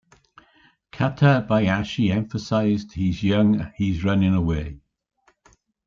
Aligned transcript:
Kitabayashi 0.91 2.09
emphasized, 2.11 2.93
He's 2.93 3.21
young, 3.21 3.71
he's 3.75 4.03
running 4.03 4.33
away. 4.33 4.79